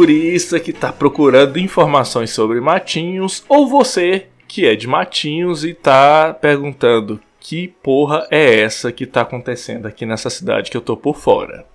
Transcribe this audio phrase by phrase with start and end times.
[0.00, 6.32] Turista que está procurando informações sobre Matinhos, ou você que é de Matinhos e está
[6.32, 11.18] perguntando que porra é essa que está acontecendo aqui nessa cidade que eu tô por
[11.18, 11.66] fora.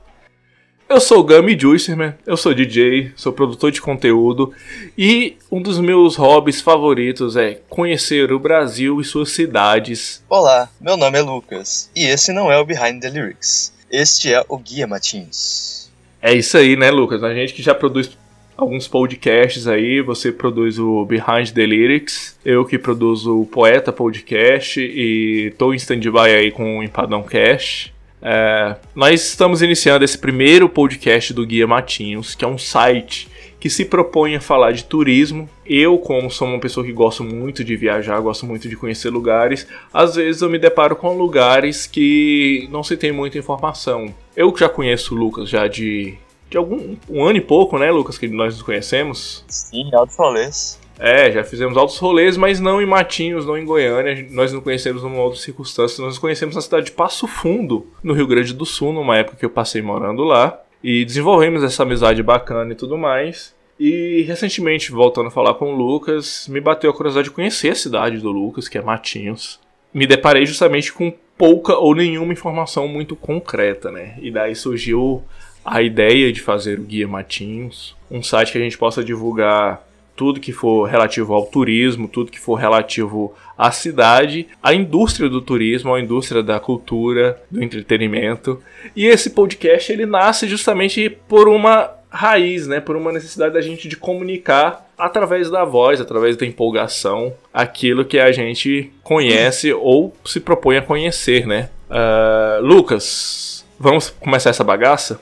[0.90, 4.52] Eu sou o Gummy Juicerman, eu sou DJ, sou produtor de conteúdo
[4.98, 10.24] e um dos meus hobbies favoritos é conhecer o Brasil e suas cidades.
[10.28, 14.44] Olá, meu nome é Lucas e esse não é o Behind the Lyrics, este é
[14.50, 15.85] o Guia Matinhos.
[16.22, 17.24] É isso aí, né, Lucas?
[17.24, 18.18] A gente que já produz
[18.58, 24.80] alguns podcasts aí, você produz o Behind the Lyrics, eu que produzo o Poeta Podcast
[24.80, 27.94] e tô em stand-by aí com o Empadão Cast.
[28.22, 33.28] É, nós estamos iniciando esse primeiro podcast do Guia Matinhos, que é um site
[33.60, 35.50] que se propõe a falar de turismo.
[35.66, 39.68] Eu, como sou uma pessoa que gosto muito de viajar, gosto muito de conhecer lugares,
[39.94, 44.14] às vezes eu me deparo com lugares que não se tem muita informação.
[44.36, 46.16] Eu já conheço o Lucas já de,
[46.50, 49.44] de algum um ano e pouco, né, Lucas, que nós nos conhecemos.
[49.48, 50.80] Sim, altos rolês.
[50.98, 54.28] É, já fizemos altos rolês, mas não em Matinhos, não em Goiânia.
[54.32, 56.02] Nós não conhecemos numa outra circunstância.
[56.02, 59.38] Nós nos conhecemos na cidade de Passo Fundo, no Rio Grande do Sul, numa época
[59.38, 60.62] que eu passei morando lá.
[60.84, 63.54] E desenvolvemos essa amizade bacana e tudo mais.
[63.78, 67.76] E recentemente, voltando a falar com o Lucas, me bateu a curiosidade de conhecer a
[67.76, 69.60] cidade do Lucas, que é Matinhos.
[69.94, 74.18] Me deparei justamente com pouca ou nenhuma informação muito concreta, né?
[74.22, 75.24] E daí surgiu
[75.64, 79.84] a ideia de fazer o Guia Matinhos, um site que a gente possa divulgar
[80.16, 85.42] tudo que for relativo ao turismo, tudo que for relativo à cidade, à indústria do
[85.42, 88.62] turismo, à indústria da cultura, do entretenimento.
[88.96, 93.90] E esse podcast ele nasce justamente por uma raiz, né, por uma necessidade da gente
[93.90, 100.40] de comunicar através da voz, através da empolgação, aquilo que a gente conhece ou se
[100.40, 101.70] propõe a conhecer, né?
[101.90, 105.22] Uh, Lucas, vamos começar essa bagaça?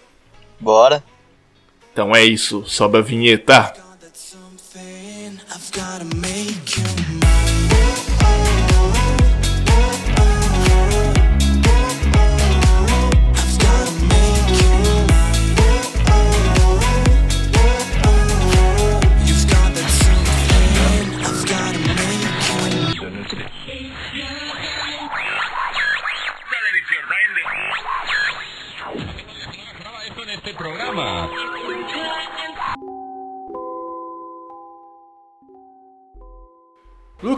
[0.60, 1.04] Bora.
[1.92, 3.83] Então é isso, sobe a vinheta.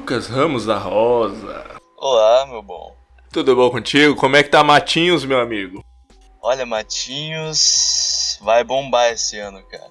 [0.06, 1.66] Lucas Ramos da Rosa.
[1.98, 2.96] Olá, meu bom.
[3.34, 4.16] Tudo bom contigo?
[4.16, 5.84] Como é que tá Matinhos, meu amigo?
[6.44, 9.90] Olha, Matinhos vai bombar esse ano, cara.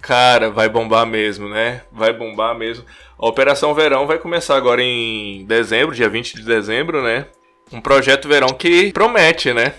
[0.00, 1.82] Cara, vai bombar mesmo, né?
[1.92, 2.84] Vai bombar mesmo.
[3.16, 7.28] A Operação Verão vai começar agora em dezembro, dia 20 de dezembro, né?
[7.70, 9.76] Um projeto verão que promete, né?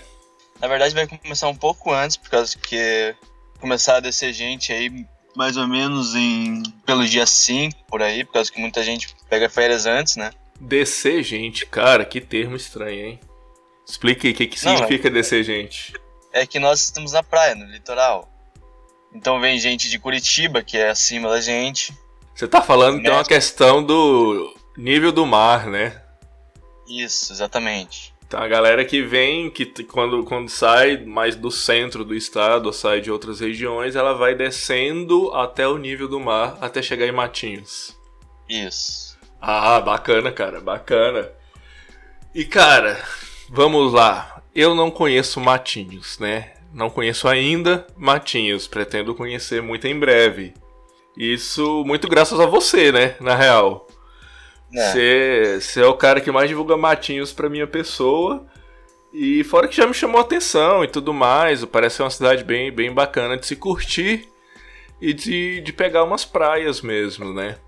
[0.62, 3.14] Na verdade vai começar um pouco antes, por causa que
[3.60, 5.04] começar a descer gente aí
[5.36, 9.48] mais ou menos em pelo dia 5, por aí, por causa que muita gente pega
[9.48, 10.30] férias antes, né?
[10.60, 13.20] Descer gente, cara, que termo estranho, hein?
[13.84, 15.10] Explique o que, que significa é...
[15.10, 15.92] descer gente.
[16.32, 18.30] É que nós estamos na praia, no litoral.
[19.12, 21.92] Então vem gente de Curitiba, que é acima da gente.
[22.34, 26.00] Você tá falando que é uma questão do nível do mar, né?
[26.88, 28.14] Isso, exatamente.
[28.26, 32.72] Então a galera que vem, que quando, quando sai mais do centro do estado, ou
[32.72, 37.12] sai de outras regiões, ela vai descendo até o nível do mar, até chegar em
[37.12, 37.96] Matinhos.
[38.48, 39.03] Isso.
[39.46, 41.30] Ah, bacana, cara, bacana.
[42.34, 42.98] E cara,
[43.50, 44.42] vamos lá.
[44.54, 46.54] Eu não conheço Matinhos, né?
[46.72, 50.54] Não conheço ainda Matinhos, pretendo conhecer muito em breve.
[51.14, 53.16] Isso muito graças a você, né?
[53.20, 53.86] Na real.
[54.72, 58.46] Você, você é o cara que mais divulga matinhos pra minha pessoa.
[59.12, 61.62] E fora que já me chamou a atenção e tudo mais.
[61.66, 64.26] Parece ser uma cidade bem, bem bacana de se curtir
[65.02, 67.58] e de, de pegar umas praias mesmo, né?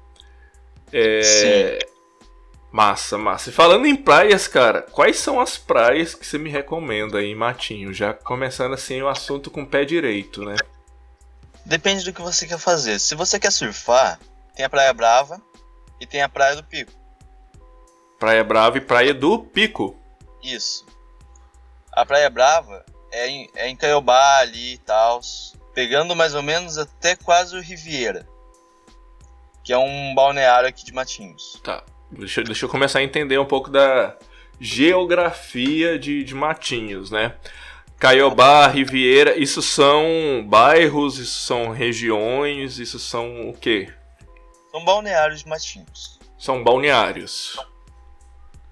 [0.92, 1.22] É.
[1.22, 1.86] Sim.
[2.72, 3.50] Massa, massa.
[3.50, 7.34] E falando em praias, cara, quais são as praias que você me recomenda aí em
[7.34, 7.92] Matinho?
[7.92, 10.56] Já começando assim o assunto com o pé direito, né?
[11.64, 12.98] Depende do que você quer fazer.
[12.98, 14.20] Se você quer surfar,
[14.54, 15.40] tem a Praia Brava,
[16.00, 16.92] e tem a Praia do Pico.
[18.18, 19.96] Praia Brava e Praia do Pico.
[20.42, 20.86] Isso.
[21.92, 25.20] A Praia Brava é em, é em Caiobá ali e tal,
[25.74, 28.26] pegando mais ou menos até quase o Riviera,
[29.66, 31.60] que é um balneário aqui de Matinhos.
[31.64, 31.82] Tá.
[32.08, 34.16] Deixa, deixa eu começar a entender um pouco da
[34.60, 37.34] geografia de, de Matinhos, né?
[37.98, 43.92] Caiobá, Riviera, isso são bairros, isso são regiões, isso são o quê?
[44.70, 46.20] São balneários de Matinhos.
[46.38, 47.58] São balneários.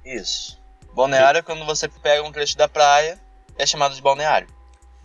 [0.04, 0.56] Isso.
[0.94, 3.18] Balneário é quando você pega um trecho da praia,
[3.58, 4.46] é chamado de balneário.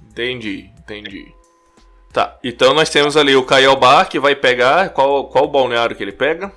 [0.08, 1.34] Entendi, entendi.
[2.12, 4.90] Tá, então nós temos ali o Caiobá que vai pegar.
[4.90, 6.52] Qual, qual balneário que ele pega?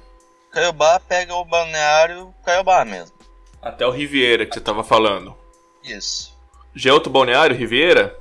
[0.50, 3.16] Caiobá pega o balneário Caiobá mesmo.
[3.60, 5.36] Até o Riviera que você tava falando.
[5.84, 6.36] Isso.
[6.74, 8.18] Já é outro balneário, Riviera?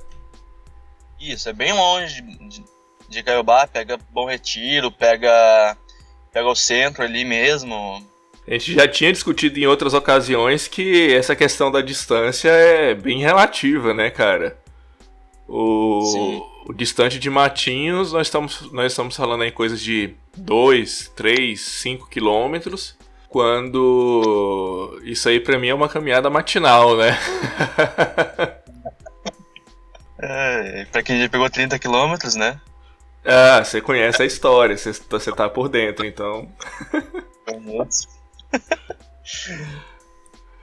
[1.18, 2.64] Isso, é bem longe de,
[3.08, 5.76] de Caiobá, pega Bom Retiro, pega,
[6.32, 8.04] pega o centro ali mesmo.
[8.46, 13.20] A gente já tinha discutido em outras ocasiões que essa questão da distância é bem
[13.20, 14.58] relativa, né, cara?
[15.48, 21.60] O, o distante de Matinhos, nós estamos, nós estamos falando em coisas de 2, 3,
[21.60, 22.96] 5 quilômetros.
[23.28, 27.18] Quando isso aí pra mim é uma caminhada matinal, né?
[30.20, 32.60] é, pra quem já pegou 30 quilômetros, né?
[33.24, 36.50] Ah, você conhece a história, você, você tá por dentro, então.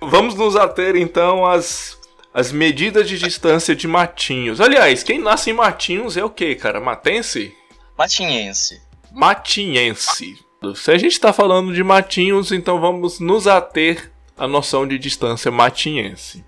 [0.02, 1.99] Vamos nos ater então às,
[2.34, 4.62] às medidas de distância de Matinhos.
[4.62, 6.80] Aliás, quem nasce em Matinhos é o quê, cara?
[6.80, 7.54] Matense?
[7.98, 8.82] Matinhense.
[9.12, 10.38] Matinhense.
[10.76, 15.52] Se a gente está falando de Matinhos, então vamos nos ater à noção de distância
[15.52, 16.44] matinhense.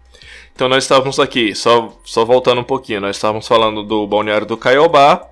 [0.53, 4.57] Então nós estávamos aqui, só, só voltando um pouquinho, nós estávamos falando do balneário do
[4.57, 5.27] Caiobá,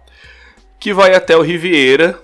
[0.80, 2.20] que vai até o Riviera,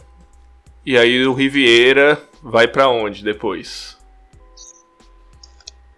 [0.86, 3.95] e aí o Riviera vai para onde depois?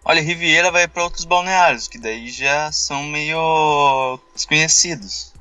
[0.10, 5.34] Olha, Riviera vai para outros balneários, que daí já são meio desconhecidos.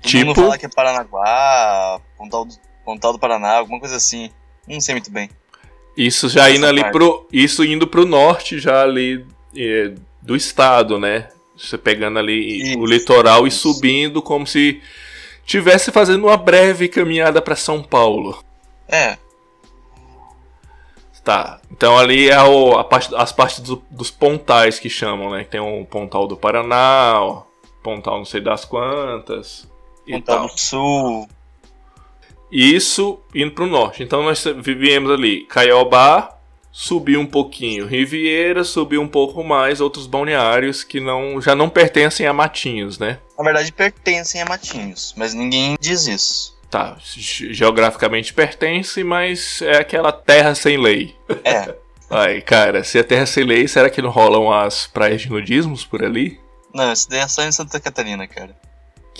[0.00, 0.26] Todo tipo...
[0.26, 2.54] mundo fala que é Paranaguá, Pontal do,
[2.84, 4.28] Pontal do Paraná, alguma coisa assim.
[4.66, 5.30] Não sei muito bem.
[5.96, 7.28] Isso já indo ali pro.
[7.32, 9.24] Isso indo pro norte já ali
[9.56, 11.28] é, do estado, né?
[11.56, 13.70] Você pegando ali isso, o litoral isso.
[13.70, 14.82] e subindo como se
[15.46, 18.42] tivesse fazendo uma breve caminhada para São Paulo.
[18.88, 19.16] É.
[21.24, 21.60] Tá.
[21.70, 25.44] Então ali é o, a parte, as partes do, dos pontais que chamam, né?
[25.44, 27.44] Tem o um pontal do Paraná, o
[27.82, 29.68] pontal não sei das quantas.
[30.08, 31.28] Pontal do Sul.
[32.50, 34.02] Isso indo para o norte.
[34.02, 36.36] Então nós vivíamos ali Caiobá,
[36.72, 42.26] subiu um pouquinho Riviera, subiu um pouco mais outros balneários que não já não pertencem
[42.26, 43.18] a Matinhos, né?
[43.38, 46.60] Na verdade pertencem a Matinhos, mas ninguém diz isso.
[46.72, 51.14] Tá, geograficamente pertence, mas é aquela terra sem lei.
[51.44, 51.74] É.
[52.08, 55.84] Ai, cara, se é terra sem lei, será que não rolam as praias de nudismos
[55.84, 56.40] por ali?
[56.72, 58.56] Não, isso daí é só em Santa Catarina, cara.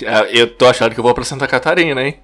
[0.06, 2.18] Ah, eu tô achando que eu vou pra Santa Catarina, hein?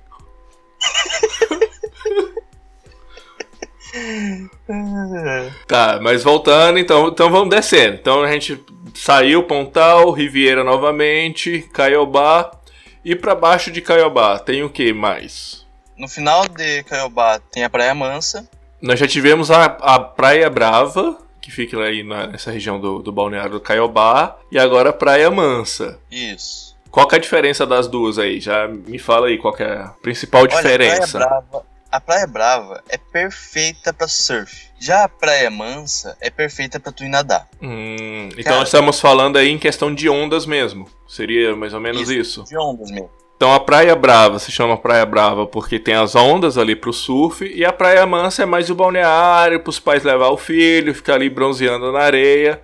[5.66, 7.96] tá, mas voltando, então, então vamos descendo.
[7.96, 8.64] Então a gente
[8.94, 12.57] saiu Pontal, Riviera novamente, Caiobá
[13.04, 15.66] e para baixo de Caiobá tem o que mais?
[15.96, 18.48] No final de Caiobá tem a Praia Mansa.
[18.80, 23.52] Nós já tivemos a, a Praia Brava, que fica aí nessa região do, do balneário
[23.52, 25.98] do Caiobá, e agora a Praia Mansa.
[26.10, 26.76] Isso.
[26.90, 28.40] Qual que é a diferença das duas aí?
[28.40, 31.18] Já me fala aí qual é a principal Olha, diferença.
[31.18, 34.68] Praia, Brava, a Praia Brava é perfeita para surf.
[34.78, 37.48] Já a Praia Mansa é perfeita para tu ir nadar.
[37.60, 40.88] Hum, então nós estamos falando aí em questão de ondas mesmo.
[41.08, 42.12] Seria mais ou menos isso?
[42.12, 42.44] isso?
[42.44, 43.10] De ondas mesmo.
[43.36, 47.44] Então a Praia Brava se chama Praia Brava porque tem as ondas ali pro surf
[47.44, 51.14] e a Praia Mansa é mais o balneário para os pais levar o filho, ficar
[51.14, 52.60] ali bronzeando na areia,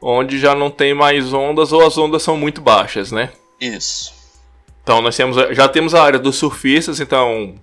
[0.00, 3.30] onde já não tem mais ondas ou as ondas são muito baixas, né?
[3.58, 4.12] Isso.
[4.82, 7.54] Então nós temos, já temos a área dos surfistas, então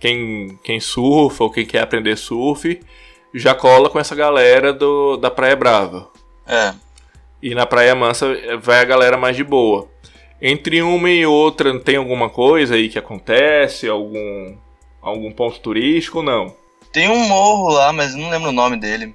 [0.00, 2.80] quem, quem surfa ou quem quer aprender surf
[3.32, 6.08] já cola com essa galera do, da Praia Brava.
[6.46, 6.74] É.
[7.42, 8.26] E na Praia Mansa
[8.60, 9.88] vai a galera mais de boa.
[10.42, 13.86] Entre uma e outra tem alguma coisa aí que acontece?
[13.86, 14.56] Algum,
[15.02, 16.56] algum ponto turístico ou não?
[16.90, 19.14] Tem um morro lá, mas não lembro o nome dele.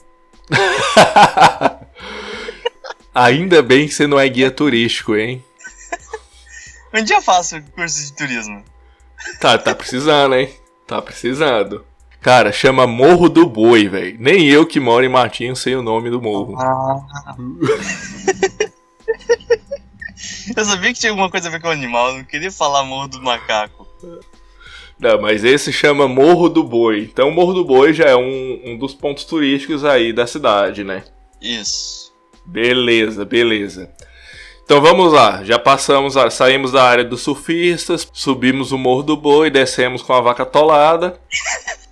[3.13, 5.43] Ainda bem que você não é guia turístico, hein?
[6.93, 8.63] Um dia eu faço curso de turismo.
[9.41, 10.49] Tá, tá precisando, hein?
[10.87, 11.85] Tá precisando.
[12.21, 14.17] Cara, chama Morro do Boi, velho.
[14.19, 16.57] Nem eu que moro em Matinho sei o nome do morro.
[16.59, 17.35] Ah.
[20.55, 22.83] eu sabia que tinha alguma coisa a ver com o animal, eu não queria falar
[22.83, 23.87] Morro do Macaco.
[24.99, 27.01] Não, mas esse chama Morro do Boi.
[27.01, 31.03] Então, Morro do Boi já é um, um dos pontos turísticos aí da cidade, né?
[31.41, 32.13] Isso.
[32.45, 33.91] Beleza, beleza.
[34.65, 39.51] Então vamos lá, já passamos, saímos da área dos surfistas, subimos o Morro do Boi,
[39.51, 41.21] descemos com a vaca atolada,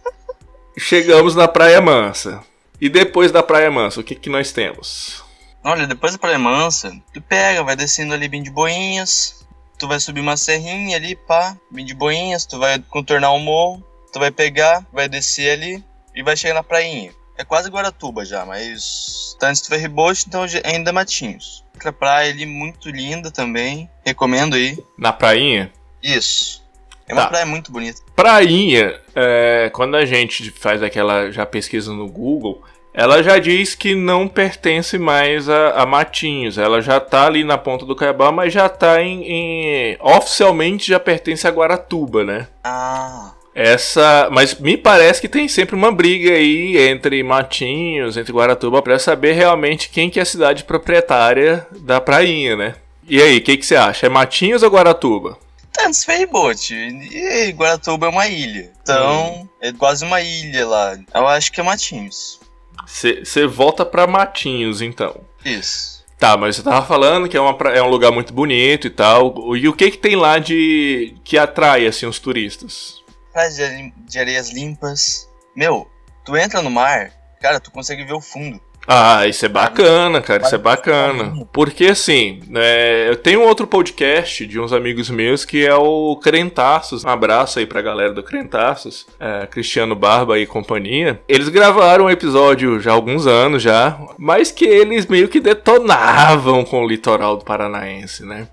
[0.75, 2.43] chegamos na Praia Mansa.
[2.81, 5.23] E depois da Praia Mansa, o que, que nós temos?
[5.63, 9.45] Olha, depois da Praia Mansa, tu pega, vai descendo ali bem de boinhas,
[9.77, 13.83] tu vai subir uma serrinha ali, pá, bem de boinhas, tu vai contornar o morro,
[14.11, 15.83] tu vai pegar, vai descer ali
[16.15, 17.13] e vai chegar na prainha.
[17.37, 21.63] É quase Guaratuba já, mas tá antes do ferryboat, então ainda é Matinhos.
[21.73, 24.77] Outra praia ali muito linda também, recomendo aí.
[24.97, 25.71] Na prainha?
[26.01, 26.61] Isso.
[27.07, 27.27] É uma Tá.
[27.29, 28.01] praia muito bonita.
[28.15, 32.61] Prainha, é, quando a gente faz aquela já pesquisa no Google,
[32.93, 36.57] ela já diz que não pertence mais a, a Matinhos.
[36.59, 40.99] Ela já tá ali na ponta do Caiabá, mas já tá em, em- Oficialmente já
[40.99, 42.47] pertence a Guaratuba, né?
[42.63, 44.29] Ah, Essa.
[44.31, 49.33] Mas me parece que tem sempre uma briga aí entre Matinhos, entre Guaratuba, pra saber
[49.33, 52.75] realmente quem que é a cidade proprietária da prainha, né?
[53.07, 54.05] E aí, o que, que você acha?
[54.05, 55.37] É Matinhos ou Guaratuba?
[55.73, 56.73] tá nos ferryboat.
[56.73, 58.71] E Guaratuba é uma ilha.
[58.81, 60.97] Então, é quase uma ilha lá.
[61.13, 62.39] Eu acho que é Matinhos.
[62.85, 65.21] Você volta pra Matinhos, então.
[65.43, 66.03] Isso.
[66.17, 69.57] Tá, mas você tava falando que é, uma, é um lugar muito bonito e tal.
[69.57, 73.02] E o que que tem lá de que atrai assim os turistas?
[73.33, 75.27] Praias de, areias limpas.
[75.55, 75.89] Meu,
[76.23, 77.11] tu entra no mar,
[77.41, 78.61] cara, tu consegue ver o fundo.
[78.87, 81.33] Ah, isso é bacana, cara, isso é bacana.
[81.53, 87.03] Porque assim, é, eu tenho outro podcast de uns amigos meus que é o Crentaços.
[87.05, 91.21] Um abraço aí pra galera do Crentaços, é, Cristiano Barba e companhia.
[91.29, 96.65] Eles gravaram um episódio já há alguns anos já, mas que eles meio que detonavam
[96.65, 98.47] com o litoral do Paranaense, né?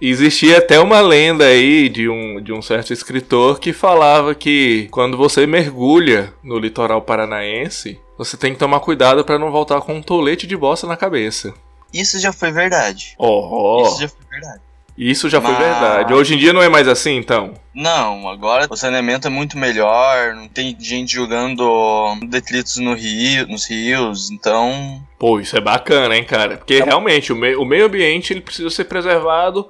[0.00, 5.16] Existia até uma lenda aí de um, de um certo escritor que falava que quando
[5.16, 10.02] você mergulha no litoral paranaense, você tem que tomar cuidado pra não voltar com um
[10.02, 11.54] tolete de bosta na cabeça.
[11.92, 13.14] Isso já foi verdade.
[13.18, 14.60] Oh, Isso já foi verdade.
[14.96, 16.14] Isso já foi Mas- verdade.
[16.14, 17.54] Hoje em dia não é mais assim, então?
[17.74, 23.68] Não, agora o saneamento é muito melhor, não tem gente jogando detritos no rio, nos
[23.68, 26.56] rios, então Pô, isso é bacana, hein, cara?
[26.58, 29.68] Porque realmente o, me- o meio ambiente ele precisa ser preservado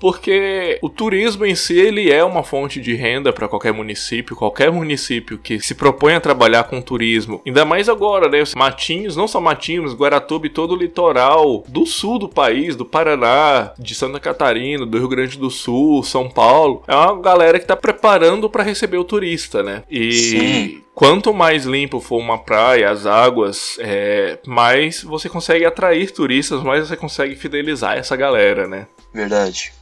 [0.00, 4.72] porque o turismo em si ele é uma fonte de renda para qualquer município, qualquer
[4.72, 7.42] município que se propõe a trabalhar com turismo.
[7.46, 8.42] Ainda mais agora, né?
[8.56, 13.72] Matinhos, não só Matinhos, Guaratuba e todo o litoral do sul do país, do Paraná,
[13.78, 16.82] de Santa Catarina, do Rio Grande do Sul, São Paulo.
[16.88, 19.82] É uma galera que tá preparando para receber o turista, né?
[19.90, 20.82] E Sim.
[20.94, 26.88] Quanto mais limpo for uma praia, as águas, é, mais você consegue atrair turistas, mais
[26.88, 28.86] você consegue fidelizar essa galera, né?
[29.12, 29.72] verdade.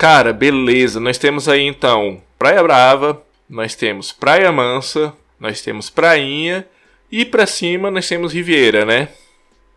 [0.00, 0.98] Cara, beleza.
[0.98, 6.66] Nós temos aí então Praia Brava, nós temos Praia Mansa, nós temos Prainha
[7.12, 9.10] e pra cima nós temos Riviera, né?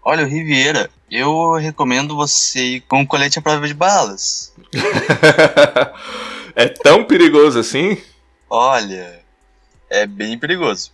[0.01, 4.53] Olha, o Riviera, eu recomendo você ir com colete à prova de balas.
[6.55, 8.01] é tão perigoso assim?
[8.49, 9.19] Olha,
[9.89, 10.93] é bem perigoso.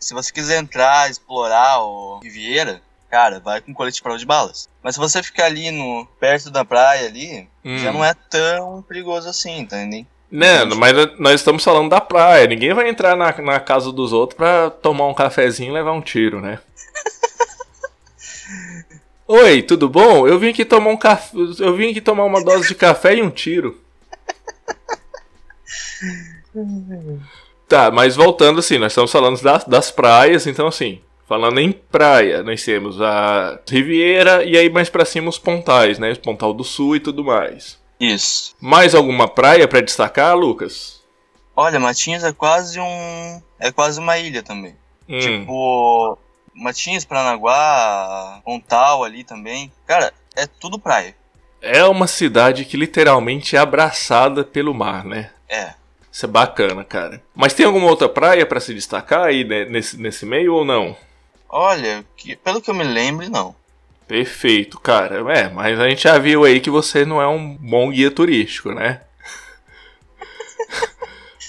[0.00, 4.68] Se você quiser entrar, explorar o Riviera, cara, vai com colete à prova de balas.
[4.82, 7.78] Mas se você ficar ali no perto da praia ali, Hum.
[7.78, 10.06] já não é tão perigoso assim, entendendo?
[10.30, 12.46] Não, mas nós estamos falando da praia.
[12.46, 16.00] Ninguém vai entrar na, na casa dos outros pra tomar um cafezinho e levar um
[16.00, 16.60] tiro, né?
[19.26, 20.26] Oi, tudo bom?
[20.28, 21.36] Eu vim aqui tomar um café.
[21.58, 23.80] Eu vim aqui tomar uma dose de café e um tiro.
[27.68, 31.00] Tá, mas voltando assim, nós estamos falando das, das praias, então assim,
[31.30, 36.10] falando em praia, nós temos a Riviera e aí mais pra cima os pontais, né?
[36.10, 37.78] Os Pontal do Sul e tudo mais.
[38.00, 38.56] Isso.
[38.60, 41.00] Mais alguma praia pra destacar, Lucas?
[41.54, 43.40] Olha, Matinhos é quase um.
[43.60, 44.74] É quase uma ilha também.
[45.08, 45.20] Hum.
[45.20, 46.18] Tipo,
[46.52, 49.70] Matinhos, Paranaguá, Pontal ali também.
[49.86, 51.14] Cara, é tudo praia.
[51.62, 55.30] É uma cidade que literalmente é abraçada pelo mar, né?
[55.48, 55.74] É.
[56.10, 57.22] Isso é bacana, cara.
[57.36, 60.96] Mas tem alguma outra praia pra se destacar aí né, nesse, nesse meio ou não?
[61.50, 63.54] Olha, que, pelo que eu me lembro, não.
[64.06, 65.16] Perfeito, cara.
[65.32, 68.72] É, mas a gente já viu aí que você não é um bom guia turístico,
[68.72, 69.00] né?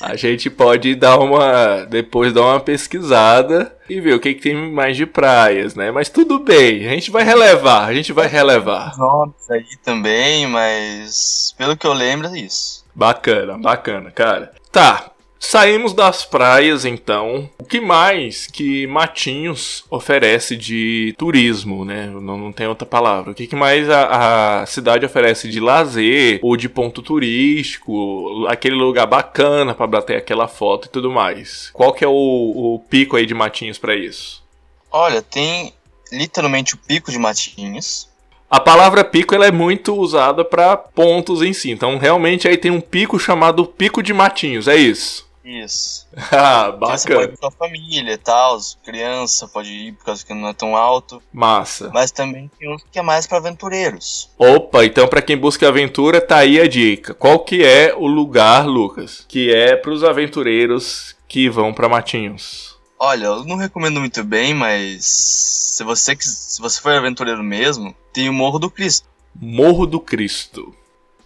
[0.01, 1.86] A gente pode dar uma.
[1.86, 5.91] depois dar uma pesquisada e ver o que, que tem mais de praias, né?
[5.91, 8.98] Mas tudo bem, a gente vai relevar, a gente vai relevar.
[8.98, 12.84] Nomes aí também, mas pelo que eu lembro é isso.
[12.96, 14.51] Bacana, bacana, cara.
[14.72, 15.11] Tá,
[15.41, 17.50] saímos das praias então.
[17.60, 22.07] O que mais que Matinhos oferece de turismo, né?
[22.07, 23.31] Não, não tem outra palavra.
[23.31, 28.75] O que, que mais a, a cidade oferece de lazer ou de ponto turístico, aquele
[28.75, 31.71] lugar bacana pra bater aquela foto e tudo mais?
[31.74, 34.43] Qual que é o, o pico aí de Matinhos pra isso?
[34.91, 35.74] Olha, tem
[36.12, 38.10] literalmente o pico de Matinhos.
[38.50, 41.71] A palavra pico ela é muito usada pra pontos em si.
[41.71, 45.31] Então, realmente aí tem um pico chamado Pico de Matinhos, é isso.
[45.43, 46.07] Isso.
[46.31, 47.38] Ah, Que Você pode ir bacana.
[47.39, 51.21] com a família e tal, criança pode ir por causa que não é tão alto.
[51.33, 51.89] Massa.
[51.93, 54.29] Mas também tem outro que é mais para aventureiros.
[54.38, 57.13] Opa, então pra quem busca aventura, tá aí a dica.
[57.13, 59.25] Qual que é o lugar, Lucas?
[59.27, 62.77] Que é pros aventureiros que vão pra Matinhos.
[63.00, 67.95] Olha, eu não recomendo muito bem, mas se você quis- se você for aventureiro mesmo,
[68.13, 69.07] tem o Morro do Cristo.
[69.36, 70.75] Morro do Cristo.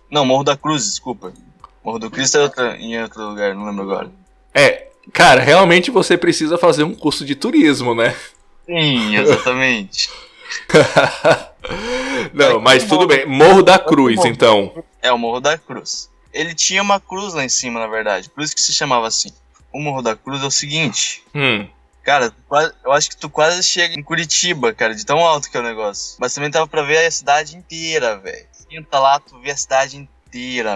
[0.10, 1.34] Não, Morro da Cruz, desculpa.
[1.86, 4.12] Morro do Cristo é outra, em outro lugar, não lembro agora.
[4.51, 8.15] É, cara, realmente você precisa fazer um curso de turismo, né?
[8.65, 10.10] Sim, exatamente.
[12.34, 13.27] não, mas tudo bem.
[13.27, 14.84] Morro da Cruz, então.
[15.00, 16.10] É, o Morro da Cruz.
[16.34, 18.32] Ele tinha uma cruz lá em cima, na verdade.
[18.32, 19.30] Por isso que se chamava assim.
[19.72, 21.24] O Morro da Cruz é o seguinte.
[21.36, 21.68] Hum.
[22.04, 22.34] Cara,
[22.84, 25.63] eu acho que tu quase chega em Curitiba, cara, de tão alto que é o
[25.63, 26.18] negócio.
[26.20, 28.48] Mas também tava pra ver a cidade inteira, velho.
[28.51, 30.14] Senta lá, tu vê a cidade inteira,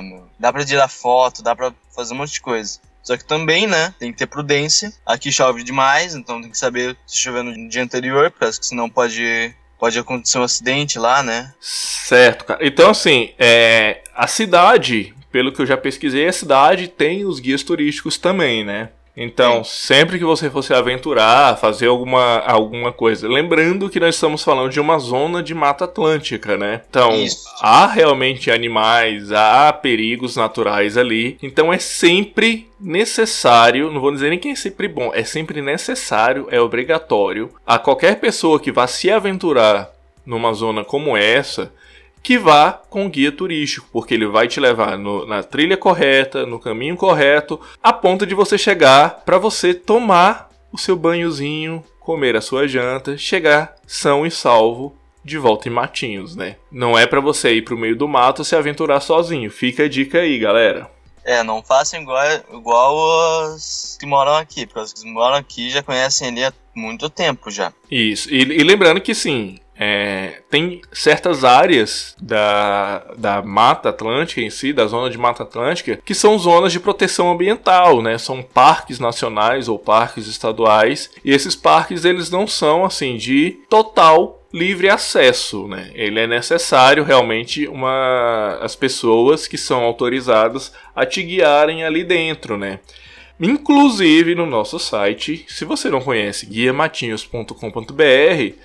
[0.01, 0.27] meu.
[0.39, 2.79] Dá pra tirar foto, dá pra fazer um monte de coisa.
[3.03, 4.93] Só que também, né, tem que ter prudência.
[5.05, 9.53] Aqui chove demais, então tem que saber se chover no dia anterior, porque senão pode
[9.79, 11.53] pode acontecer um acidente lá, né?
[11.61, 12.59] Certo, cara.
[12.65, 17.63] Então, assim, é, a cidade, pelo que eu já pesquisei, a cidade tem os guias
[17.63, 18.89] turísticos também, né?
[19.21, 19.69] Então, Sim.
[19.69, 23.27] sempre que você for se aventurar, fazer alguma, alguma coisa.
[23.27, 26.81] Lembrando que nós estamos falando de uma zona de mata atlântica, né?
[26.89, 27.43] Então, Isso.
[27.61, 31.37] há realmente animais, há perigos naturais ali.
[31.43, 36.47] Então, é sempre necessário, não vou dizer nem que é sempre bom, é sempre necessário,
[36.49, 39.91] é obrigatório a qualquer pessoa que vá se aventurar
[40.25, 41.73] numa zona como essa
[42.21, 46.59] que vá com guia turístico, porque ele vai te levar no, na trilha correta, no
[46.59, 52.41] caminho correto, a ponto de você chegar para você tomar o seu banhozinho, comer a
[52.41, 56.55] sua janta, chegar são e salvo de volta em Matinhos, né?
[56.71, 59.51] Não é para você ir pro meio do mato se aventurar sozinho.
[59.51, 60.89] Fica a dica aí, galera.
[61.23, 65.83] É, não façam igual, igual os que moram aqui, porque os que moram aqui já
[65.83, 67.71] conhecem ali há muito tempo já.
[67.91, 74.49] Isso, e, e lembrando que sim, é, tem certas áreas da, da Mata Atlântica em
[74.49, 78.17] si, da zona de Mata Atlântica, que são zonas de proteção ambiental, né?
[78.17, 81.09] São parques nacionais ou parques estaduais.
[81.23, 85.91] E esses parques eles não são assim de total livre acesso, né?
[85.93, 92.57] Ele é necessário realmente uma as pessoas que são autorizadas a te guiarem ali dentro,
[92.57, 92.81] né?
[93.39, 98.57] Inclusive no nosso site, se você não conhece guiamatinhos.com.br,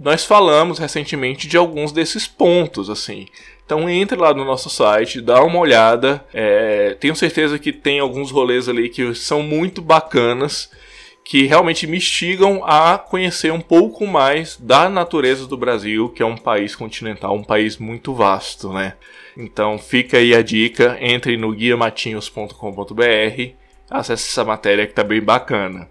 [0.00, 3.26] nós falamos recentemente de alguns desses pontos, assim.
[3.64, 6.24] Então entre lá no nosso site, dá uma olhada.
[6.32, 10.70] É, tenho certeza que tem alguns rolês ali que são muito bacanas,
[11.22, 16.26] que realmente me instigam a conhecer um pouco mais da natureza do Brasil, que é
[16.26, 18.94] um país continental, um país muito vasto, né?
[19.36, 23.52] Então fica aí a dica, entre no guiamatinhos.com.br,
[23.90, 25.88] acesse essa matéria que tá bem bacana.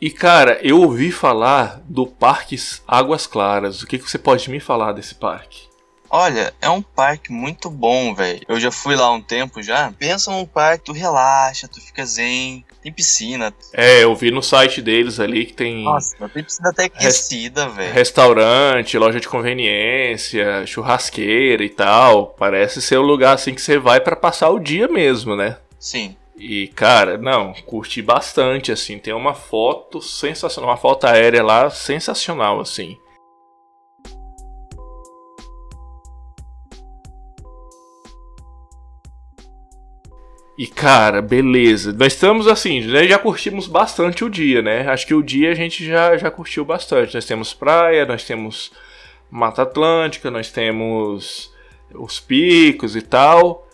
[0.00, 2.56] E cara, eu ouvi falar do Parque
[2.88, 3.82] Águas Claras.
[3.82, 5.68] O que, que você pode me falar desse parque?
[6.12, 8.40] Olha, é um parque muito bom, velho.
[8.48, 9.92] Eu já fui lá um tempo já.
[9.96, 13.54] Pensa num parque, tu relaxa, tu fica zen, tem piscina.
[13.72, 15.84] É, eu vi no site deles ali que tem.
[15.84, 17.92] Nossa, tem piscina até aquecida, velho.
[17.92, 22.28] Restaurante, loja de conveniência, churrasqueira e tal.
[22.38, 25.58] Parece ser um lugar assim que você vai para passar o dia mesmo, né?
[25.78, 26.16] Sim.
[26.42, 28.98] E, cara, não, curti bastante, assim.
[28.98, 32.96] Tem uma foto sensacional, uma foto aérea lá sensacional, assim.
[40.56, 41.92] E cara, beleza.
[41.92, 44.88] Nós estamos assim, né, já curtimos bastante o dia, né?
[44.88, 47.14] Acho que o dia a gente já, já curtiu bastante.
[47.14, 48.72] Nós temos praia, nós temos
[49.30, 51.52] Mata Atlântica, nós temos
[51.94, 53.66] os picos e tal.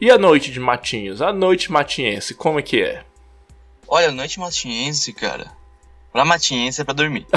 [0.00, 1.20] E a noite de Matinhos?
[1.20, 3.02] A noite matinhense, como é que é?
[3.88, 5.50] Olha, a noite matinhense, cara.
[6.12, 7.26] Pra matinhense é pra dormir.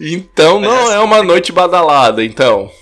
[0.00, 2.72] então não assim, é uma noite badalada, então.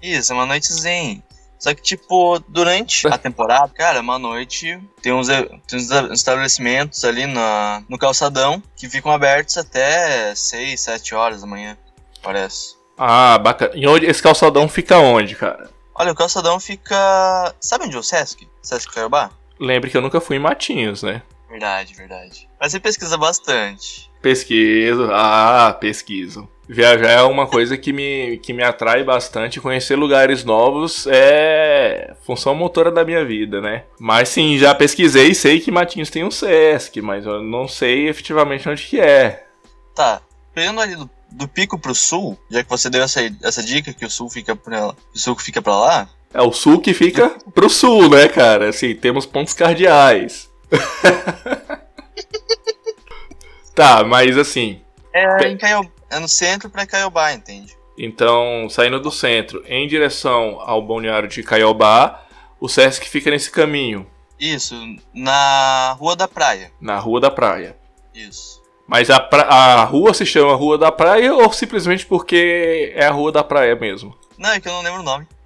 [0.00, 1.20] Isso, é uma noite zen.
[1.58, 4.78] Só que, tipo, durante a temporada, cara, é uma noite.
[5.02, 11.14] Tem uns, tem uns estabelecimentos ali na, no calçadão que ficam abertos até 6, 7
[11.14, 11.76] horas da manhã,
[12.22, 12.76] parece.
[12.96, 13.72] Ah, bacana.
[13.74, 15.70] E onde, esse calçadão fica onde, cara?
[15.98, 17.54] Olha, o calçadão fica.
[17.58, 18.46] Sabe onde é o Sesc?
[18.62, 19.30] Sesc Caiobá?
[19.58, 21.22] Lembre que eu nunca fui em Matinhos, né?
[21.48, 22.48] Verdade, verdade.
[22.60, 24.10] Mas você pesquisa bastante.
[24.20, 26.48] Pesquiso, ah, pesquiso.
[26.68, 29.60] Viajar é uma coisa que me, que me atrai bastante.
[29.60, 33.84] Conhecer lugares novos é função motora da minha vida, né?
[33.98, 38.08] Mas sim, já pesquisei e sei que Matinhos tem um Sesc, mas eu não sei
[38.08, 39.46] efetivamente onde que é.
[39.94, 40.20] Tá,
[40.52, 44.04] pegando ali do do pico pro sul, já que você deu essa, essa dica que
[44.04, 46.08] o sul fica pra, o sul fica para lá.
[46.32, 48.68] É o sul que fica pro sul, né, cara?
[48.68, 50.50] Assim, temos pontos cardeais.
[53.74, 54.80] tá, mas assim.
[55.12, 57.74] É, em Caio, é no centro para Caiobá, entende?
[57.98, 62.26] Então, saindo do centro em direção ao balneário de Caiobá,
[62.60, 64.06] o Sesc fica nesse caminho.
[64.38, 64.74] Isso,
[65.14, 66.70] na Rua da Praia.
[66.80, 67.76] Na Rua da Praia.
[68.14, 68.55] Isso.
[68.86, 69.42] Mas a, pra...
[69.42, 73.74] a rua se chama Rua da Praia ou simplesmente porque é a Rua da Praia
[73.74, 74.16] mesmo?
[74.38, 75.26] Não, é que eu não lembro o nome.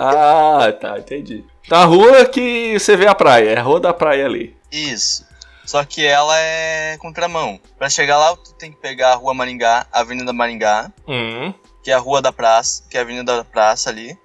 [0.00, 1.44] Ah, tá, entendi.
[1.68, 4.56] Tá a rua que você vê a praia, é a rua da praia ali.
[4.70, 5.26] Isso.
[5.66, 7.58] Só que ela é contramão.
[7.76, 11.52] Pra chegar lá, tu tem que pegar a rua Maringá, a Avenida Maringá, Hum.
[11.82, 14.16] que é a rua da praça, que é a Avenida da Praça ali.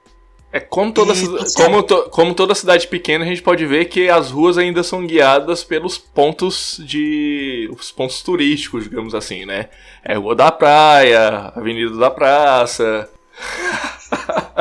[0.54, 1.14] É como toda,
[1.56, 5.08] como, to- como toda cidade pequena, a gente pode ver que as ruas ainda são
[5.08, 7.70] guiadas pelos pontos de.
[7.80, 9.70] os pontos turísticos, digamos assim, né?
[10.04, 13.10] É Rua da Praia, Avenida da Praça.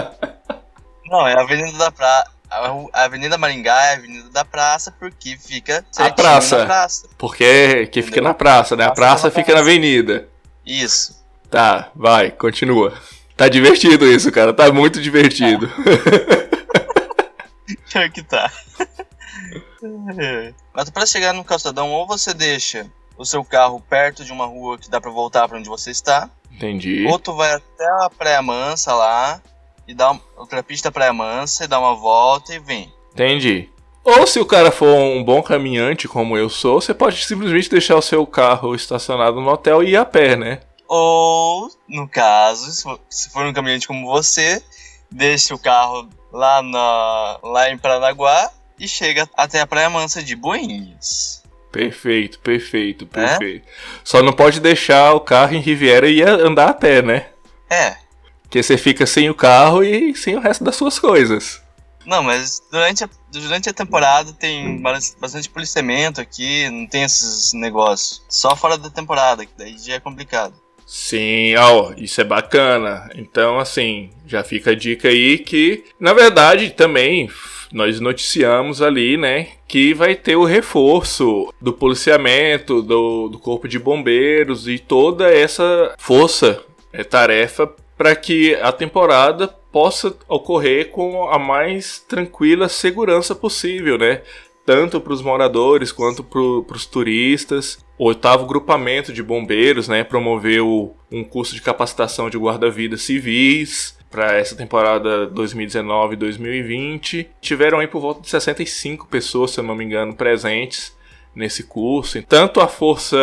[1.06, 2.30] Não, é a Avenida da Praça.
[2.50, 6.58] A a Avenida Maringá é a Avenida da Praça porque fica certinho praça.
[6.58, 7.08] na praça.
[7.16, 8.84] Porque que fica na praça, né?
[8.84, 9.70] A Praça praça da fica na praça.
[9.70, 10.28] avenida.
[10.66, 11.20] Isso.
[11.48, 12.92] Tá, vai, continua.
[13.40, 14.52] Tá divertido isso, cara.
[14.52, 15.66] Tá muito divertido.
[17.90, 18.52] Pior que tá.
[20.76, 24.76] Mas pra chegar no calçadão, ou você deixa o seu carro perto de uma rua
[24.76, 27.06] que dá pra voltar pra onde você está, Entendi.
[27.06, 29.40] ou tu vai até a Praia Mansa lá
[29.88, 32.92] e dá outra pista Praia Mansa e dá uma volta e vem.
[33.14, 33.70] Entendi.
[34.04, 37.96] Ou se o cara for um bom caminhante, como eu sou, você pode simplesmente deixar
[37.96, 40.60] o seu carro estacionado no hotel e ir a pé, né?
[40.92, 44.60] Ou, no caso, se for, um caminhante como você,
[45.08, 50.34] deixa o carro lá, na, lá em Paranaguá e chega até a Praia Mansa de
[50.34, 51.44] Boinhas.
[51.70, 53.06] Perfeito, perfeito, É?
[53.06, 53.68] perfeito.
[54.02, 57.28] Só não pode deixar o carro em Riviera e andar a pé, né?
[57.70, 57.94] É,
[58.42, 61.62] Porque você fica sem o carro e sem o resto das suas coisas.
[62.04, 67.52] Não, mas durante a, durante a temporada tem bas- bastante policiamento aqui, não tem esses
[67.52, 68.20] negócios.
[68.28, 70.52] Só fora da temporada, que daí já é complicado.
[70.92, 73.08] Sim, ó, isso é bacana.
[73.14, 77.30] Então, assim, já fica a dica aí que, na verdade, também
[77.72, 83.78] nós noticiamos ali, né, que vai ter o reforço do policiamento, do, do corpo de
[83.78, 86.60] bombeiros e toda essa força,
[86.92, 94.22] é, tarefa para que a temporada possa ocorrer com a mais tranquila segurança possível, né?
[94.66, 97.78] Tanto para os moradores quanto para os turistas.
[98.00, 104.38] O oitavo grupamento de bombeiros, né, promoveu um curso de capacitação de guarda-vidas civis para
[104.38, 107.26] essa temporada 2019-2020.
[107.42, 110.96] Tiveram aí por volta de 65 pessoas, se eu não me engano, presentes
[111.34, 112.22] nesse curso.
[112.22, 113.18] Tanto a força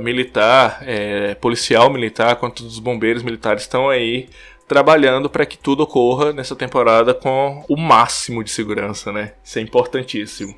[0.00, 4.30] militar, é, policial militar, quanto os bombeiros militares estão aí
[4.66, 9.34] trabalhando para que tudo ocorra nessa temporada com o máximo de segurança, né?
[9.44, 10.54] Isso é importantíssimo.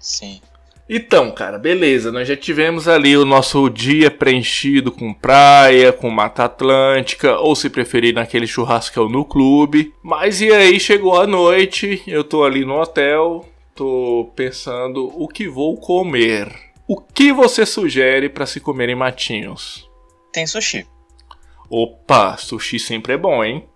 [0.00, 0.40] Sim.
[0.88, 2.10] Então, cara, beleza.
[2.10, 7.68] Nós já tivemos ali o nosso dia preenchido com praia, com Mata Atlântica, ou se
[7.68, 9.92] preferir, naquele churrascão no clube.
[10.02, 15.46] Mas e aí chegou a noite, eu tô ali no hotel, tô pensando o que
[15.46, 16.48] vou comer.
[16.86, 19.86] O que você sugere para se comer em Matinhos?
[20.32, 20.86] Tem sushi.
[21.68, 23.68] Opa, sushi sempre é bom, hein?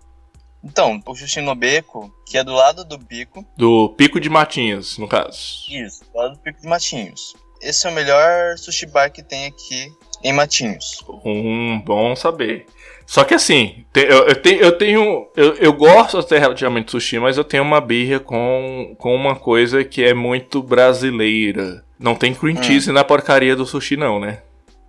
[0.63, 3.45] Então, o sushi no beco, que é do lado do bico.
[3.57, 5.65] Do Pico de Matinhos, no caso.
[5.69, 7.35] Isso, do lado do pico de Matinhos.
[7.61, 9.91] Esse é o melhor sushi bar que tem aqui
[10.23, 11.03] em Matinhos.
[11.25, 12.65] Um bom saber.
[13.05, 14.61] Só que assim, eu, eu tenho.
[14.61, 18.95] Eu, tenho eu, eu gosto até relativamente de sushi, mas eu tenho uma birra com,
[18.97, 21.83] com uma coisa que é muito brasileira.
[21.99, 22.63] Não tem cream Hum.
[22.63, 24.41] cheese na porcaria do sushi, não, né?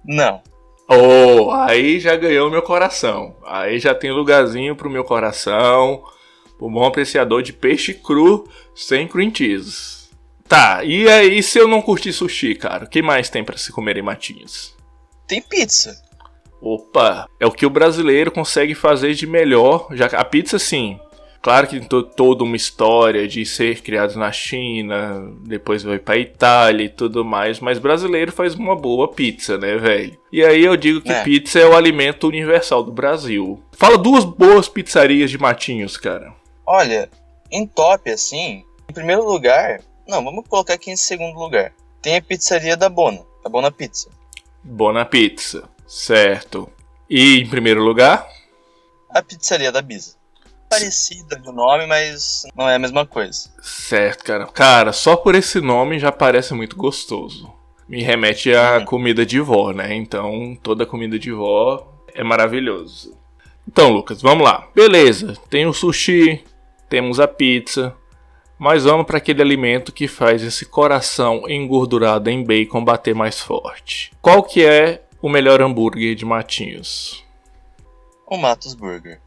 [0.04, 0.40] Não.
[0.88, 3.36] Oh, aí já ganhou meu coração.
[3.44, 6.04] Aí já tem lugarzinho pro meu coração.
[6.58, 10.04] O bom apreciador de peixe cru sem cream cheese.
[10.46, 12.84] Tá, e aí se eu não curtir sushi, cara?
[12.84, 14.74] O que mais tem pra se comer em Matinhos?
[15.26, 15.96] Tem pizza.
[16.60, 19.88] Opa, é o que o brasileiro consegue fazer de melhor.
[19.92, 20.98] Já a pizza, sim.
[21.44, 26.16] Claro que tem to- toda uma história de ser criado na China, depois vai pra
[26.16, 30.16] Itália e tudo mais, mas brasileiro faz uma boa pizza, né, velho?
[30.32, 31.22] E aí eu digo que É.
[31.22, 33.62] pizza é o alimento universal do Brasil.
[33.72, 36.32] Fala duas boas pizzarias de Matinhos, cara.
[36.66, 37.10] Olha,
[37.52, 39.82] em top, assim, em primeiro lugar.
[40.08, 41.72] Não, vamos colocar aqui em segundo lugar.
[42.00, 43.20] Tem a pizzaria da Bona.
[43.44, 44.08] A Bona Pizza.
[44.62, 46.70] Bona Pizza, certo.
[47.08, 48.26] E em primeiro lugar?
[49.10, 50.16] A pizzaria da Bisa.
[50.78, 53.50] Parecida do nome, mas não é a mesma coisa.
[53.62, 54.46] Certo, cara.
[54.46, 57.52] Cara, só por esse nome já parece muito gostoso.
[57.88, 58.84] Me remete à Uhum.
[58.84, 59.94] comida de vó, né?
[59.94, 63.16] Então, toda comida de vó é maravilhoso.
[63.68, 64.68] Então, Lucas, vamos lá.
[64.74, 66.44] Beleza, tem o sushi,
[66.88, 67.94] temos a pizza,
[68.58, 74.12] mas vamos para aquele alimento que faz esse coração engordurado em bacon bater mais forte.
[74.22, 77.22] Qual que é o melhor hambúrguer de Matinhos?
[78.26, 79.20] O Matos Burger.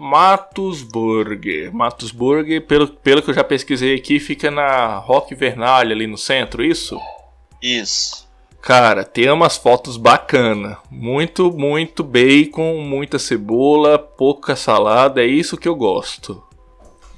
[0.00, 1.70] Matos Burger.
[1.74, 6.16] Matos Burger, pelo, pelo que eu já pesquisei aqui, fica na Rock Vernalha ali no
[6.16, 6.98] centro, isso?
[7.60, 8.26] Isso.
[8.62, 10.78] Cara, tem umas fotos bacana.
[10.90, 16.42] Muito, muito bacon, muita cebola, pouca salada, é isso que eu gosto.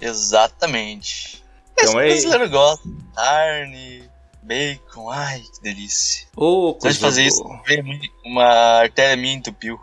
[0.01, 1.41] Exatamente.
[1.79, 2.89] Então é brasileiro gosta.
[3.15, 4.03] Carne,
[4.43, 6.27] bacon, ai, que delícia.
[6.37, 7.63] Ô, Pode fazer isso, boa.
[7.65, 7.85] ver
[8.25, 8.45] uma
[8.81, 9.81] artéria minha entupiu.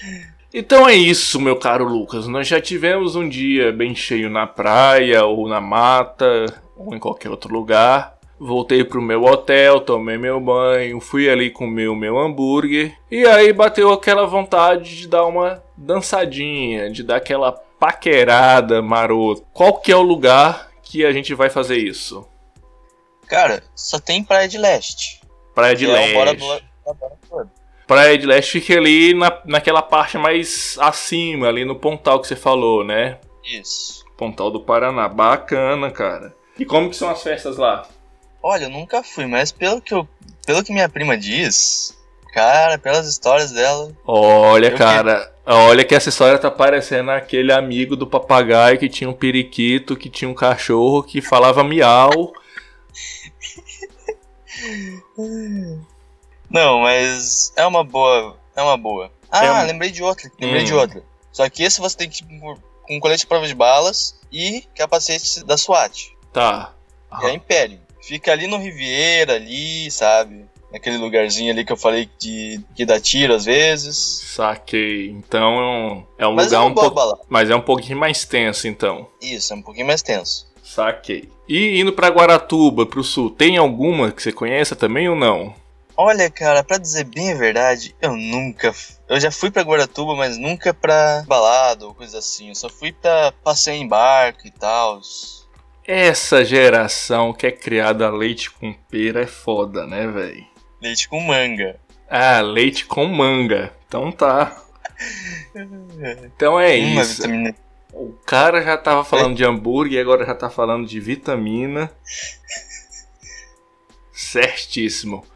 [0.52, 2.26] Então é isso, meu caro Lucas.
[2.26, 7.30] Nós já tivemos um dia bem cheio na praia, ou na mata, ou em qualquer
[7.30, 8.16] outro lugar.
[8.40, 12.96] Voltei pro meu hotel, tomei meu banho, fui ali comer o meu hambúrguer.
[13.10, 19.42] E aí bateu aquela vontade de dar uma dançadinha, de dar aquela paquerada marota.
[19.52, 22.26] Qual que é o lugar que a gente vai fazer isso?
[23.26, 25.20] Cara, só tem praia de leste.
[25.54, 26.14] Praia de é Leste.
[26.14, 27.57] Bora- Bora Bora.
[27.88, 32.36] Praia de Leste fica ali na, naquela parte mais acima, ali no Pontal que você
[32.36, 33.16] falou, né?
[33.42, 34.04] Isso.
[34.14, 35.08] Pontal do Paraná.
[35.08, 36.36] Bacana, cara.
[36.58, 37.88] E como que são as festas lá?
[38.42, 40.06] Olha, eu nunca fui, mas pelo que, eu,
[40.44, 41.96] pelo que minha prima diz,
[42.34, 48.06] cara, pelas histórias dela, Olha, cara, olha que essa história tá parecendo aquele amigo do
[48.06, 52.34] papagaio que tinha um periquito, que tinha um cachorro que falava miau.
[56.50, 58.36] Não, mas é uma boa.
[58.56, 59.10] É uma boa.
[59.30, 60.30] Ah, É um- lembrei de outra.
[60.40, 60.66] Lembrei Hum.
[60.66, 61.02] de outra.
[61.32, 62.56] Só que esse você tem que ir
[62.86, 66.10] com colete de prova de balas e capacete da SWAT.
[66.32, 66.72] Tá.
[67.20, 67.80] Que é Império.
[68.02, 70.46] Fica ali no Riviera, ali, sabe?
[70.72, 73.96] Naquele lugarzinho ali que eu falei de, que dá tiro às vezes.
[74.34, 75.08] Saquei.
[75.10, 77.26] Então é um, é um Mas é lugar uma um pouco.
[77.28, 79.06] Mas é um pouquinho mais tenso, então.
[79.20, 80.46] Isso, é um pouquinho mais tenso.
[80.62, 81.28] Saquei.
[81.48, 85.54] E indo pra Guaratuba, pro sul, tem alguma que você conheça também ou não?
[86.00, 88.72] Olha, cara, pra dizer bem a verdade, eu nunca.
[89.08, 92.50] Eu já fui pra Guaratuba, mas nunca pra balada ou coisa assim.
[92.50, 95.00] Eu só fui pra passeio em barco e tal.
[95.84, 100.46] Essa geração que é criada a leite com pera é foda, né, velho?
[100.80, 101.80] Leite com manga.
[102.08, 103.74] Ah, leite com manga.
[103.88, 104.56] Então tá.
[106.24, 107.16] Então é Uma isso.
[107.16, 107.54] vitamina.
[107.92, 111.90] O cara já tava falando de hambúrguer e agora já tá falando de vitamina.
[114.12, 115.26] Certíssimo.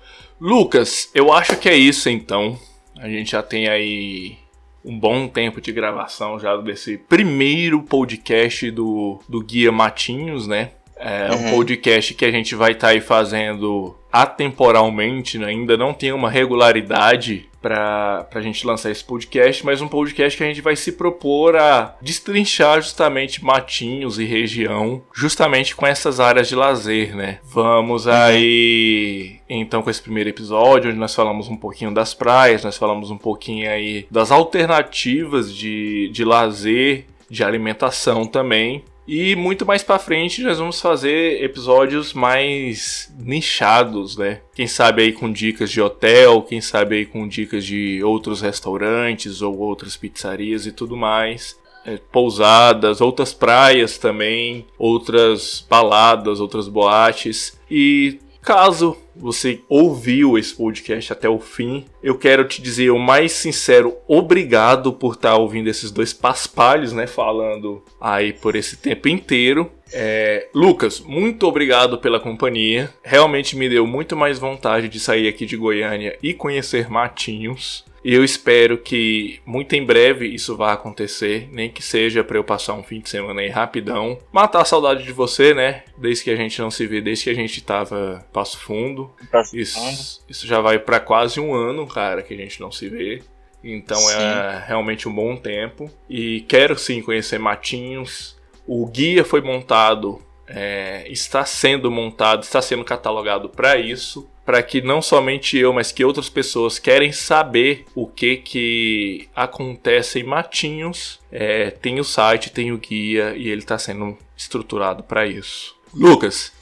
[0.44, 2.58] Lucas, eu acho que é isso então.
[2.98, 4.36] A gente já tem aí
[4.84, 10.72] um bom tempo de gravação já desse primeiro podcast do, do Guia Matinhos, né?
[11.04, 11.50] É um Uhum.
[11.56, 15.46] podcast que a gente vai estar aí fazendo atemporalmente, né?
[15.46, 20.42] ainda não tem uma regularidade para a gente lançar esse podcast, mas um podcast que
[20.42, 26.48] a gente vai se propor a destrinchar justamente matinhos e região, justamente com essas áreas
[26.48, 27.38] de lazer, né?
[27.44, 32.76] Vamos aí então com esse primeiro episódio, onde nós falamos um pouquinho das praias, nós
[32.76, 38.82] falamos um pouquinho aí das alternativas de, de lazer, de alimentação também.
[39.06, 44.40] E muito mais pra frente nós vamos fazer episódios mais nichados, né?
[44.54, 49.42] Quem sabe aí com dicas de hotel, quem sabe aí com dicas de outros restaurantes
[49.42, 51.60] ou outras pizzarias e tudo mais.
[51.84, 57.58] É, pousadas, outras praias também, outras baladas, outras boates.
[57.68, 63.32] E caso você ouviu esse podcast até o fim, eu quero te dizer o mais
[63.32, 67.06] sincero obrigado por estar ouvindo esses dois paspalhos, né?
[67.06, 69.70] Falando aí por esse tempo inteiro.
[69.92, 72.92] É, Lucas, muito obrigado pela companhia.
[73.04, 77.84] Realmente me deu muito mais vontade de sair aqui de Goiânia e conhecer Matinhos.
[78.04, 82.44] E eu espero que muito em breve isso vá acontecer, nem que seja para eu
[82.44, 85.84] passar um fim de semana aí rapidão, matar a saudade de você, né?
[85.96, 89.10] Desde que a gente não se vê, desde que a gente tava Passo Fundo.
[89.54, 93.22] Isso, isso já vai para quase um ano, cara, que a gente não se vê.
[93.62, 94.16] Então Sim.
[94.16, 95.90] é realmente um bom tempo.
[96.10, 98.36] E quero sim conhecer Matinhos.
[98.66, 104.28] O guia foi montado, é, está sendo montado, está sendo catalogado para isso.
[104.44, 110.18] Para que não somente eu, mas que outras pessoas querem saber o que que acontece
[110.20, 111.20] em Matinhos.
[111.30, 115.76] É, tem o site, tem o guia e ele está sendo estruturado para isso.
[115.94, 116.52] Lucas,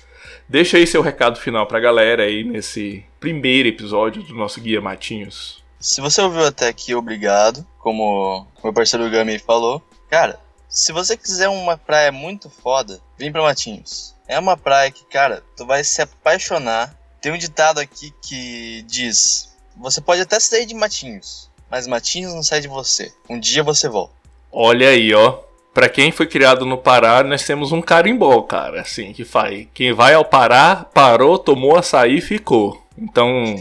[0.51, 5.63] Deixa aí seu recado final pra galera aí nesse primeiro episódio do nosso Guia Matinhos.
[5.79, 7.65] Se você ouviu até aqui, obrigado.
[7.79, 9.81] Como meu parceiro Gami falou.
[10.11, 14.13] Cara, se você quiser uma praia muito foda, vem pra Matinhos.
[14.27, 16.99] É uma praia que, cara, tu vai se apaixonar.
[17.21, 22.43] Tem um ditado aqui que diz: Você pode até sair de Matinhos, mas Matinhos não
[22.43, 23.13] sai de você.
[23.29, 24.15] Um dia você volta.
[24.51, 25.39] Olha aí, ó.
[25.73, 29.69] Pra quem foi criado no Pará, nós temos um carimbó, cara, assim, que faz.
[29.73, 32.85] Quem vai ao Pará, parou, tomou açaí e ficou.
[32.99, 33.55] Então,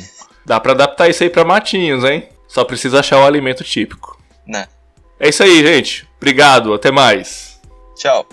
[0.44, 2.28] dá pra adaptar isso aí pra Matinhos, hein?
[2.48, 4.20] Só precisa achar o alimento típico.
[4.46, 4.68] Né?
[5.20, 6.08] É isso aí, gente.
[6.18, 7.62] Obrigado, até mais.
[7.96, 8.28] Tchau.